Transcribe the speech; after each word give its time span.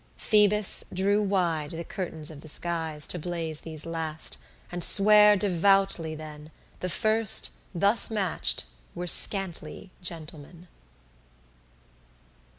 Phoebus 0.17 0.83
drew 0.91 1.21
wide 1.21 1.69
the 1.69 1.83
curtains 1.83 2.31
of 2.31 2.41
the 2.41 2.47
skies 2.49 3.05
To 3.05 3.19
blaze 3.19 3.59
these 3.59 3.85
last, 3.85 4.39
and 4.71 4.83
sware 4.83 5.35
devoutly 5.35 6.15
then, 6.15 6.49
The 6.79 6.89
first, 6.89 7.51
thus 7.75 8.09
match'd, 8.09 8.63
were 8.95 9.05
scantly 9.05 9.91
gentlemen. 10.01 10.67